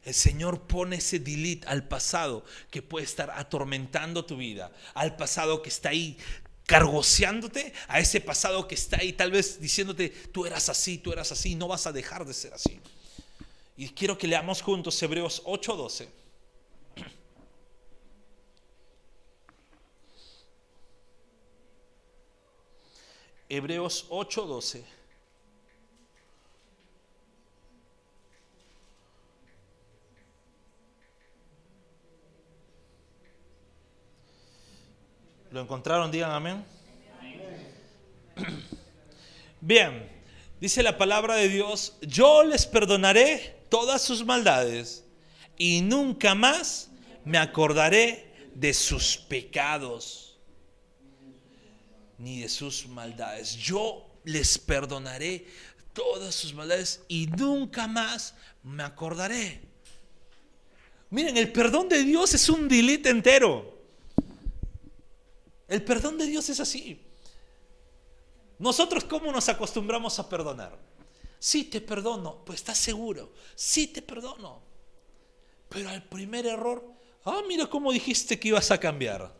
[0.05, 5.63] El Señor pone ese delete al pasado que puede estar atormentando tu vida, al pasado
[5.63, 6.19] que está ahí
[6.67, 11.33] cargoseándote, a ese pasado que está ahí tal vez diciéndote, tú eras así, tú eras
[11.33, 12.81] así, no vas a dejar de ser así.
[13.77, 16.20] Y quiero que leamos juntos Hebreos 8:12.
[23.53, 24.85] Hebreos 8:12.
[35.51, 36.13] ¿Lo encontraron?
[36.13, 36.65] Digan amén.
[39.61, 40.09] Bien,
[40.61, 45.05] dice la palabra de Dios, yo les perdonaré todas sus maldades
[45.57, 46.93] y nunca más
[47.25, 50.30] me acordaré de sus pecados
[52.21, 53.57] ni de sus maldades.
[53.57, 55.47] Yo les perdonaré
[55.93, 59.63] todas sus maldades y nunca más me acordaré.
[61.11, 63.79] Miren, el perdón de Dios es un delete entero.
[65.67, 67.01] El perdón de Dios es así.
[68.59, 70.79] Nosotros, ¿cómo nos acostumbramos a perdonar?
[71.39, 73.33] Sí, te perdono, pues estás seguro.
[73.55, 74.61] Sí, te perdono.
[75.71, 76.85] Pero al primer error,
[77.25, 79.40] ah, mira cómo dijiste que ibas a cambiar.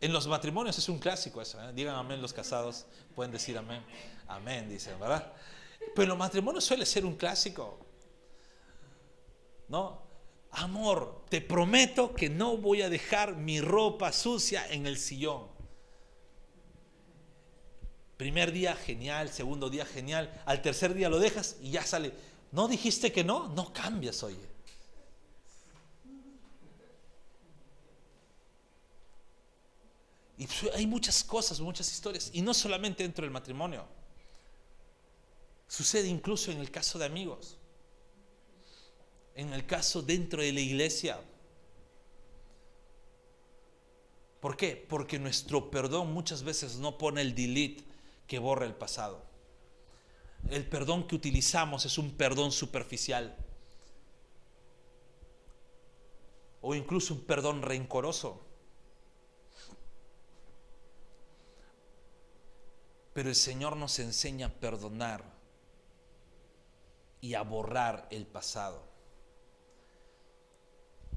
[0.00, 1.60] En los matrimonios es un clásico eso.
[1.62, 1.72] ¿eh?
[1.72, 2.86] Digan amén los casados.
[3.14, 3.82] Pueden decir amén.
[4.28, 5.32] Amén, dicen, ¿verdad?
[5.94, 7.78] Pero en los matrimonios suele ser un clásico.
[9.68, 10.02] ¿No?
[10.50, 15.48] Amor, te prometo que no voy a dejar mi ropa sucia en el sillón.
[18.16, 22.12] Primer día genial, segundo día genial, al tercer día lo dejas y ya sale.
[22.52, 23.48] ¿No dijiste que no?
[23.48, 24.53] No cambias, oye.
[30.36, 32.30] Y hay muchas cosas, muchas historias.
[32.32, 33.86] Y no solamente dentro del matrimonio.
[35.68, 37.56] Sucede incluso en el caso de amigos.
[39.34, 41.20] En el caso dentro de la iglesia.
[44.40, 44.76] ¿Por qué?
[44.88, 47.82] Porque nuestro perdón muchas veces no pone el delete
[48.26, 49.24] que borra el pasado.
[50.50, 53.34] El perdón que utilizamos es un perdón superficial.
[56.60, 58.43] O incluso un perdón rencoroso.
[63.14, 65.24] Pero el Señor nos enseña a perdonar
[67.20, 68.82] y a borrar el pasado.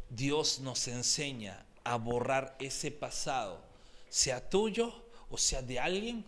[0.09, 3.61] Dios nos enseña a borrar ese pasado,
[4.09, 6.23] sea tuyo o sea de alguien,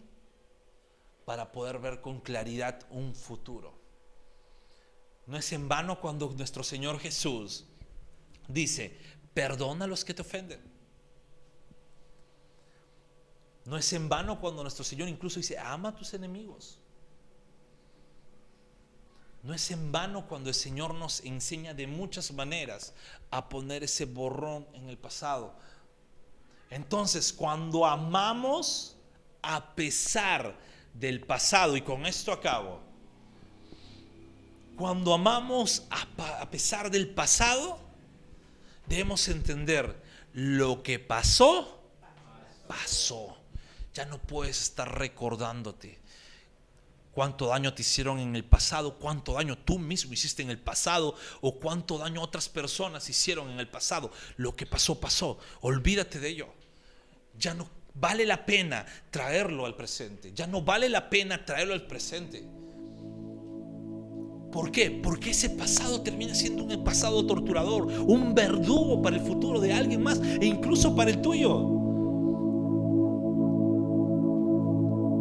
[1.24, 3.80] para poder ver con claridad un futuro.
[5.28, 7.68] No es en vano cuando nuestro Señor Jesús
[8.48, 8.98] dice,
[9.34, 10.69] perdona a los que te ofenden.
[13.66, 16.80] No es en vano cuando nuestro Señor incluso dice, ama a tus enemigos.
[19.44, 22.94] No es en vano cuando el Señor nos enseña de muchas maneras
[23.32, 25.56] a poner ese borrón en el pasado.
[26.70, 28.98] Entonces, cuando amamos
[29.42, 30.58] a pesar
[30.94, 32.82] del pasado, y con esto acabo,
[34.76, 37.80] cuando amamos a, pesar del pasado,
[38.88, 40.02] debemos entender
[40.34, 41.82] lo que pasó,
[42.68, 43.39] pasó.
[44.00, 46.00] Ya no puedes estar recordándote
[47.12, 51.16] cuánto daño te hicieron en el pasado, cuánto daño tú mismo hiciste en el pasado
[51.42, 54.10] o cuánto daño otras personas hicieron en el pasado.
[54.38, 55.38] Lo que pasó, pasó.
[55.60, 56.48] Olvídate de ello.
[57.38, 60.32] Ya no vale la pena traerlo al presente.
[60.34, 62.48] Ya no vale la pena traerlo al presente.
[64.50, 64.92] ¿Por qué?
[64.92, 70.02] Porque ese pasado termina siendo un pasado torturador, un verdugo para el futuro de alguien
[70.02, 71.79] más e incluso para el tuyo.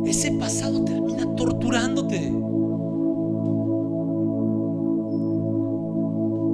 [0.06, 2.32] Ese pasado termina torturándote.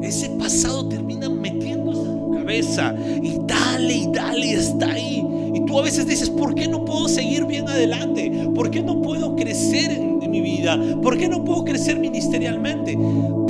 [0.02, 5.26] Ese pasado termina metiéndose en tu cabeza y dale y dale está ahí.
[5.54, 8.30] Y tú a veces dices, ¿por qué no puedo seguir bien adelante?
[8.54, 10.78] ¿Por qué no puedo crecer en, en mi vida?
[11.02, 12.98] ¿Por qué no puedo crecer ministerialmente?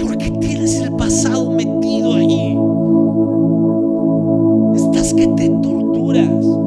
[0.00, 2.56] Porque tienes el pasado metido ahí.
[4.76, 6.63] Estás que te torturas.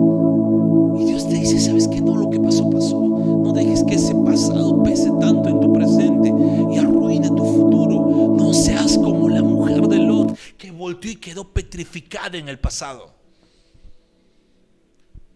[11.18, 13.16] Quedó petrificada en el pasado.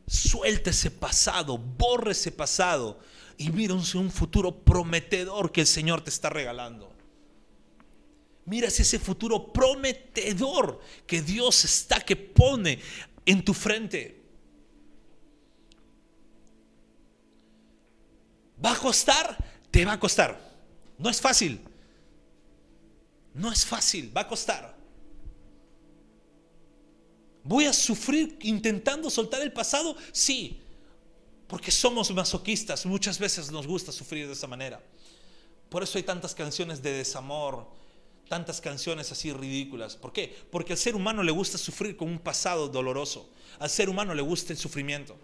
[0.07, 2.99] Suelta ese pasado, borre ese pasado
[3.37, 6.91] y mira un futuro prometedor que el Señor te está regalando.
[8.45, 12.79] Mira ese futuro prometedor que Dios está, que pone
[13.25, 14.21] en tu frente.
[18.63, 19.37] ¿Va a costar?
[19.71, 20.39] Te va a costar.
[20.97, 21.61] No es fácil.
[23.33, 24.80] No es fácil, va a costar.
[27.43, 29.95] ¿Voy a sufrir intentando soltar el pasado?
[30.11, 30.61] Sí,
[31.47, 32.85] porque somos masoquistas.
[32.85, 34.81] Muchas veces nos gusta sufrir de esa manera.
[35.69, 37.67] Por eso hay tantas canciones de desamor,
[38.29, 39.95] tantas canciones así ridículas.
[39.95, 40.35] ¿Por qué?
[40.51, 43.29] Porque al ser humano le gusta sufrir con un pasado doloroso.
[43.59, 45.17] Al ser humano le gusta el sufrimiento.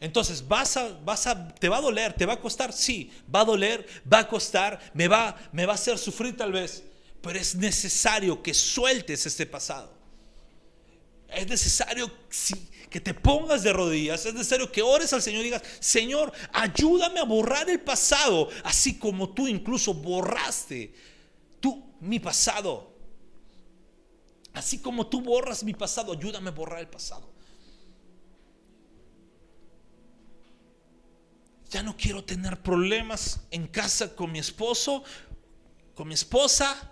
[0.00, 2.12] Entonces, vas a, vas a, ¿te va a doler?
[2.12, 2.72] ¿Te va a costar?
[2.72, 6.52] Sí, va a doler, va a costar, me va, me va a hacer sufrir tal
[6.52, 6.84] vez.
[7.20, 9.97] Pero es necesario que sueltes este pasado.
[11.28, 12.10] Es necesario
[12.88, 17.20] que te pongas de rodillas, es necesario que ores al Señor y digas, Señor, ayúdame
[17.20, 20.94] a borrar el pasado, así como tú incluso borraste
[21.60, 22.96] tú mi pasado.
[24.54, 27.30] Así como tú borras mi pasado, ayúdame a borrar el pasado.
[31.70, 35.04] Ya no quiero tener problemas en casa con mi esposo,
[35.94, 36.90] con mi esposa.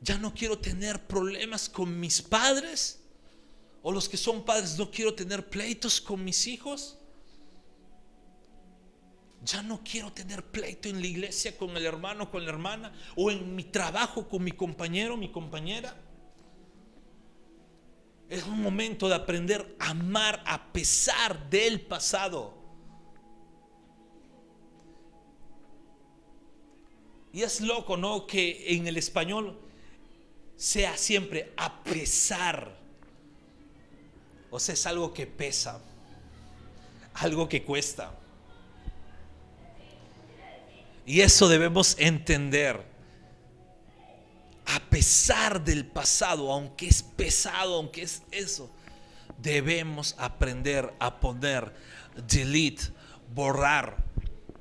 [0.00, 3.03] Ya no quiero tener problemas con mis padres
[3.86, 6.96] o los que son padres, no quiero tener pleitos con mis hijos.
[9.44, 13.30] Ya no quiero tener pleito en la iglesia con el hermano, con la hermana, o
[13.30, 15.94] en mi trabajo con mi compañero, mi compañera.
[18.30, 22.54] Es un momento de aprender a amar a pesar del pasado.
[27.34, 28.26] Y es loco, ¿no?
[28.26, 29.60] Que en el español
[30.56, 32.83] sea siempre a pesar
[34.54, 35.80] o sea, es algo que pesa,
[37.14, 38.14] algo que cuesta.
[41.04, 42.80] Y eso debemos entender.
[44.66, 48.70] A pesar del pasado, aunque es pesado, aunque es eso,
[49.38, 51.74] debemos aprender a poner
[52.28, 52.84] delete,
[53.34, 54.04] borrar.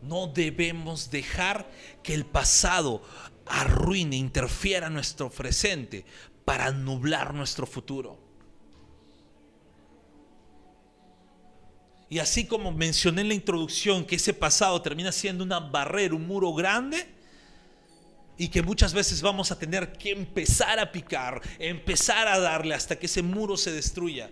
[0.02, 1.70] No debemos dejar
[2.02, 3.04] que el pasado
[3.46, 6.04] arruine, interfiera nuestro presente
[6.46, 8.23] para nublar nuestro futuro.
[12.14, 16.28] Y así como mencioné en la introducción que ese pasado termina siendo una barrera, un
[16.28, 17.08] muro grande,
[18.38, 23.00] y que muchas veces vamos a tener que empezar a picar, empezar a darle hasta
[23.00, 24.30] que ese muro se destruya.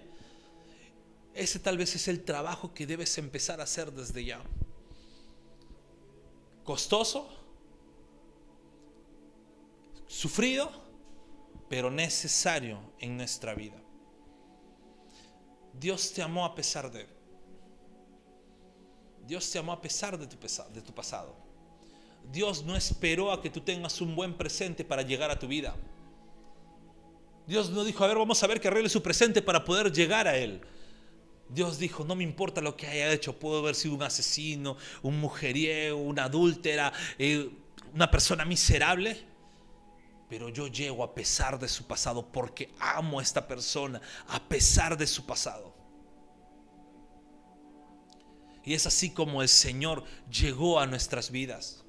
[1.33, 4.43] Ese tal vez es el trabajo que debes empezar a hacer desde ya.
[6.63, 7.35] Costoso,
[10.05, 10.71] sufrido,
[11.67, 13.81] pero necesario en nuestra vida.
[15.73, 17.20] Dios te amó a pesar de
[19.31, 21.33] Dios te amó a pesar de tu, pasado.
[22.33, 25.73] Dios no esperó a que tú tengas un buen presente para llegar a tu vida.
[27.47, 30.27] Dios no dijo, a ver, vamos a ver que arregle su presente para poder llegar
[30.27, 30.59] a Él.
[31.47, 35.17] Dios dijo, no me importa lo que haya hecho, puedo haber sido un asesino, un
[35.21, 37.49] mujeriego, una adúltera, eh,
[37.93, 39.17] una persona miserable,
[40.27, 44.97] pero yo llego a pesar de su pasado porque amo a esta persona, a pesar
[44.97, 45.70] de su pasado.
[48.63, 51.83] Y es así como el Señor llegó a nuestras vidas.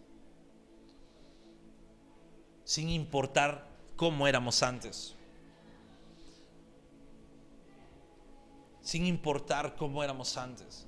[2.64, 5.14] Sin importar cómo éramos antes.
[8.80, 10.86] Sin importar cómo éramos antes.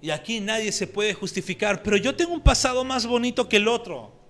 [0.00, 3.68] Y aquí nadie se puede justificar, pero yo tengo un pasado más bonito que el
[3.68, 4.23] otro.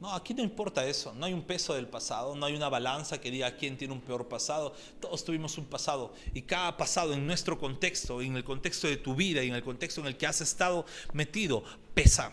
[0.00, 3.20] No, aquí no importa eso, no hay un peso del pasado, no hay una balanza
[3.20, 4.72] que diga quién tiene un peor pasado.
[5.00, 9.16] Todos tuvimos un pasado y cada pasado en nuestro contexto, en el contexto de tu
[9.16, 12.32] vida y en el contexto en el que has estado metido, pesa.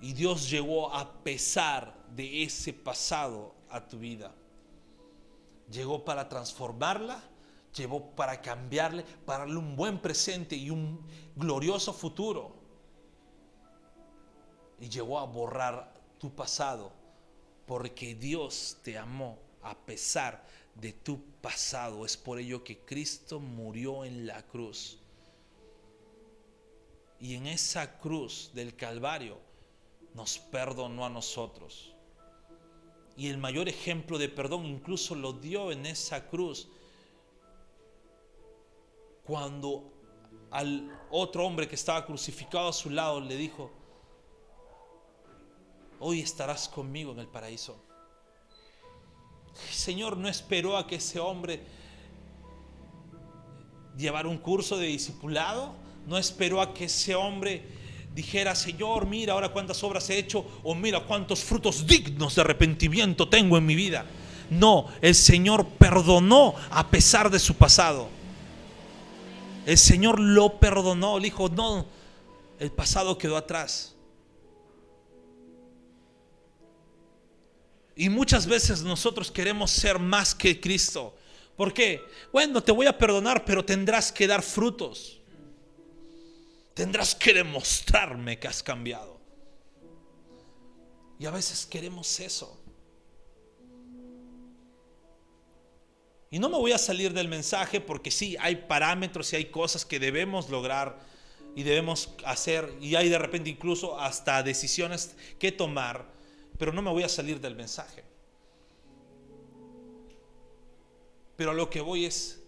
[0.00, 4.32] Y Dios llegó a pesar de ese pasado a tu vida.
[5.68, 7.20] Llegó para transformarla
[7.82, 11.00] llevó para cambiarle, para darle un buen presente y un
[11.36, 12.56] glorioso futuro.
[14.80, 16.92] Y llegó a borrar tu pasado,
[17.66, 22.04] porque Dios te amó a pesar de tu pasado.
[22.04, 24.98] Es por ello que Cristo murió en la cruz.
[27.20, 29.38] Y en esa cruz del Calvario
[30.14, 31.94] nos perdonó a nosotros.
[33.16, 36.68] Y el mayor ejemplo de perdón incluso lo dio en esa cruz
[39.28, 39.92] cuando
[40.50, 43.70] al otro hombre que estaba crucificado a su lado, le dijo,
[46.00, 47.78] hoy estarás conmigo en el paraíso.
[49.68, 51.60] El Señor no esperó a que ese hombre
[53.98, 55.74] llevara un curso de discipulado,
[56.06, 57.68] no esperó a que ese hombre
[58.14, 63.28] dijera, Señor, mira ahora cuántas obras he hecho, o mira cuántos frutos dignos de arrepentimiento
[63.28, 64.06] tengo en mi vida.
[64.48, 68.16] No, el Señor perdonó a pesar de su pasado.
[69.68, 71.84] El Señor lo perdonó, le dijo, no,
[72.58, 73.94] el pasado quedó atrás.
[77.94, 81.14] Y muchas veces nosotros queremos ser más que Cristo.
[81.54, 82.02] ¿Por qué?
[82.32, 85.20] Bueno, te voy a perdonar, pero tendrás que dar frutos.
[86.72, 89.20] Tendrás que demostrarme que has cambiado.
[91.18, 92.57] Y a veces queremos eso.
[96.30, 99.84] Y no me voy a salir del mensaje porque sí, hay parámetros y hay cosas
[99.84, 100.98] que debemos lograr
[101.54, 106.04] y debemos hacer y hay de repente incluso hasta decisiones que tomar,
[106.58, 108.04] pero no me voy a salir del mensaje.
[111.36, 112.42] Pero a lo que voy es,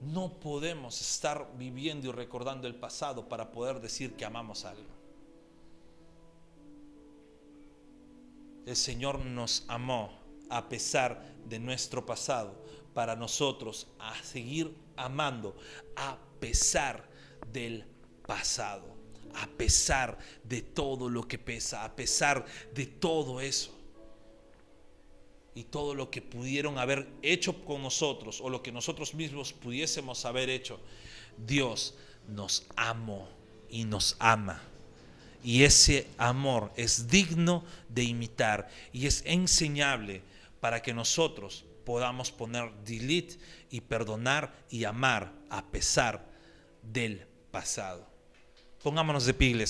[0.00, 4.88] no podemos estar viviendo y recordando el pasado para poder decir que amamos a alguien.
[8.64, 12.54] El Señor nos amó a pesar de nuestro pasado
[12.94, 15.56] para nosotros a seguir amando
[15.96, 17.08] a pesar
[17.52, 17.84] del
[18.26, 18.86] pasado,
[19.34, 23.74] a pesar de todo lo que pesa, a pesar de todo eso
[25.54, 30.24] y todo lo que pudieron haber hecho con nosotros o lo que nosotros mismos pudiésemos
[30.24, 30.80] haber hecho,
[31.36, 31.94] Dios
[32.28, 33.28] nos amó
[33.68, 34.62] y nos ama.
[35.42, 40.22] Y ese amor es digno de imitar y es enseñable
[40.60, 43.36] para que nosotros podamos poner delete
[43.70, 46.26] y perdonar y amar a pesar
[46.82, 48.06] del pasado.
[48.82, 49.66] Pongámonos de pie,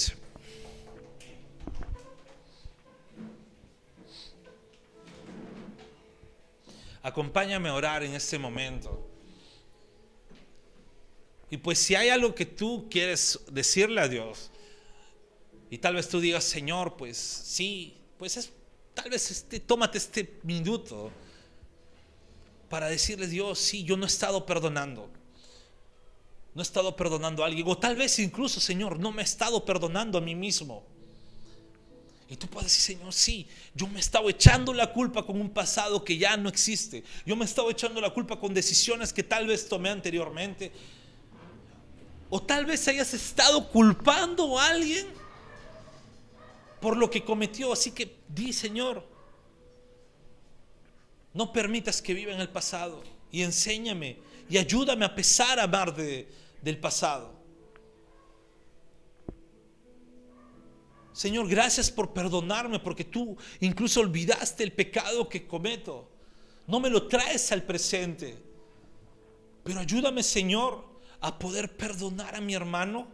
[7.02, 9.06] Acompáñame a orar en este momento.
[11.50, 14.50] Y pues si hay algo que tú quieres decirle a Dios,
[15.70, 18.52] y tal vez tú digas, Señor, pues sí, pues es,
[18.94, 21.12] tal vez este, tómate este minuto
[22.68, 25.10] para decirle, Dios, sí, yo no he estado perdonando.
[26.54, 27.66] No he estado perdonando a alguien.
[27.68, 30.84] O tal vez incluso, Señor, no me he estado perdonando a mí mismo.
[32.28, 35.50] Y tú puedes decir, Señor, sí, yo me he estado echando la culpa con un
[35.50, 37.04] pasado que ya no existe.
[37.26, 40.72] Yo me he estado echando la culpa con decisiones que tal vez tomé anteriormente.
[42.30, 45.06] O tal vez hayas estado culpando a alguien
[46.80, 47.72] por lo que cometió.
[47.72, 49.06] Así que di, Señor,
[51.34, 54.18] no permitas que viva en el pasado y enséñame
[54.48, 56.28] y ayúdame a pesar a amar de,
[56.62, 57.34] del pasado.
[61.12, 66.08] Señor, gracias por perdonarme porque tú incluso olvidaste el pecado que cometo.
[66.66, 68.36] No me lo traes al presente.
[69.62, 70.84] Pero ayúdame, Señor,
[71.20, 73.08] a poder perdonar a mi hermano,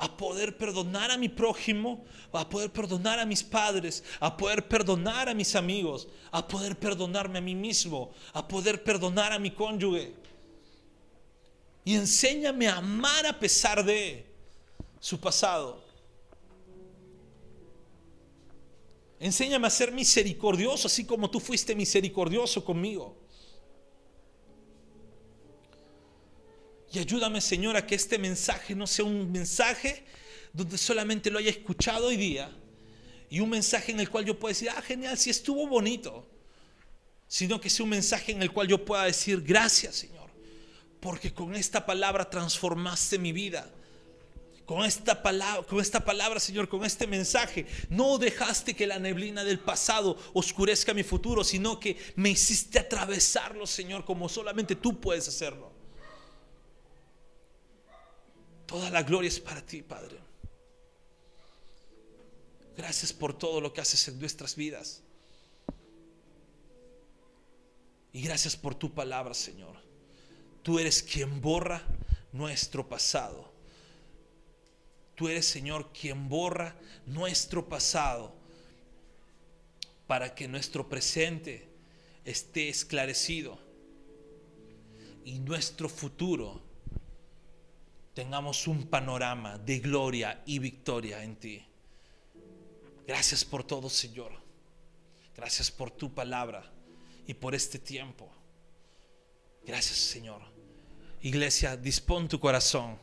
[0.00, 5.28] a poder perdonar a mi prójimo, a poder perdonar a mis padres, a poder perdonar
[5.28, 10.14] a mis amigos, a poder perdonarme a mí mismo, a poder perdonar a mi cónyuge.
[11.84, 14.24] Y enséñame a amar a pesar de
[14.98, 15.82] su pasado.
[19.18, 23.18] Enséñame a ser misericordioso, así como tú fuiste misericordioso conmigo.
[26.92, 30.04] Y ayúdame, Señor, a que este mensaje no sea un mensaje
[30.52, 32.50] donde solamente lo haya escuchado hoy día
[33.28, 36.28] y un mensaje en el cual yo pueda decir, ah, genial, si estuvo bonito,
[37.28, 40.28] sino que sea un mensaje en el cual yo pueda decir, gracias, Señor,
[40.98, 43.70] porque con esta palabra transformaste mi vida
[44.70, 49.42] con esta palabra, con esta palabra, Señor, con este mensaje, no dejaste que la neblina
[49.42, 55.26] del pasado oscurezca mi futuro, sino que me hiciste atravesarlo, Señor, como solamente tú puedes
[55.26, 55.72] hacerlo.
[58.70, 60.18] Toda la gloria es para ti, Padre.
[62.74, 65.02] Gracias por todo lo que haces en nuestras vidas.
[68.14, 69.76] Y gracias por tu palabra, Señor.
[70.62, 71.82] Tú eres quien borra
[72.32, 73.50] nuestro pasado
[75.20, 78.34] Tú eres, Señor, quien borra nuestro pasado
[80.06, 81.68] para que nuestro presente
[82.24, 83.58] esté esclarecido
[85.22, 86.62] y nuestro futuro
[88.20, 91.64] tengamos un panorama de gloria y victoria en ti.
[93.06, 94.32] Gracias por todo, Señor.
[95.34, 96.70] Gracias por tu palabra
[97.26, 98.30] y por este tiempo.
[99.64, 100.42] Gracias, Señor.
[101.22, 102.98] Iglesia, dispón tu corazón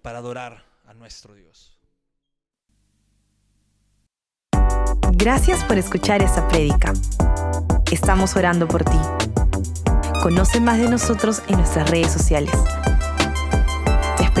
[0.00, 1.78] para adorar a nuestro Dios.
[5.12, 6.94] Gracias por escuchar esta prédica.
[7.90, 8.98] Estamos orando por ti.
[10.22, 12.54] Conoce más de nosotros en nuestras redes sociales.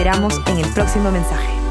[0.02, 1.61] Esperamos en el próximo mensaje.